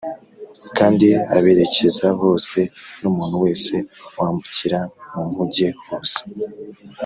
Kandi 0.77 1.07
aberekeza 1.37 2.07
bose 2.21 2.59
n’umuntu 3.01 3.35
wese 3.43 3.73
wambukira 4.19 4.79
mu 5.11 5.23
nkuge 5.31 5.67
hose, 5.85 6.19